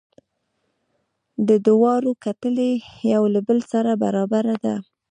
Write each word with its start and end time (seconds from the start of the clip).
د 1.47 1.49
دواړو 1.67 2.11
کتلې 2.25 2.71
یو 3.13 3.23
له 3.33 3.39
بل 3.47 3.59
سره 3.71 3.91
برابره 4.03 4.55
ده. 4.63 4.75